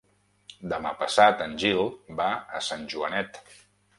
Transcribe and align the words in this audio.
Demà 0.71 0.93
passat 1.01 1.43
en 1.45 1.53
Gil 1.65 1.83
va 2.21 2.31
a 2.61 2.65
Sant 2.71 2.87
Joanet. 2.95 3.41